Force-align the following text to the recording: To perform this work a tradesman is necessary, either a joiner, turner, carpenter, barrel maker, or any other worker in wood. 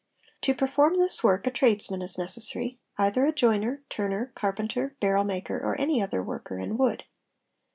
To 0.41 0.55
perform 0.55 0.97
this 0.97 1.23
work 1.23 1.45
a 1.45 1.51
tradesman 1.51 2.01
is 2.01 2.17
necessary, 2.17 2.79
either 2.97 3.23
a 3.23 3.31
joiner, 3.31 3.83
turner, 3.87 4.31
carpenter, 4.33 4.95
barrel 4.99 5.23
maker, 5.25 5.57
or 5.59 5.79
any 5.79 6.01
other 6.01 6.23
worker 6.23 6.57
in 6.57 6.75
wood. 6.75 7.03